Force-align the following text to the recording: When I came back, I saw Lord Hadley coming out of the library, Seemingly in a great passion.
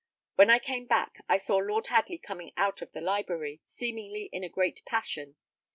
When 0.33 0.49
I 0.49 0.57
came 0.57 0.87
back, 0.87 1.23
I 1.29 1.37
saw 1.37 1.57
Lord 1.57 1.85
Hadley 1.85 2.17
coming 2.17 2.53
out 2.57 2.81
of 2.81 2.91
the 2.91 3.01
library, 3.01 3.61
Seemingly 3.67 4.29
in 4.33 4.43
a 4.43 4.49
great 4.49 4.81
passion. 4.83 5.35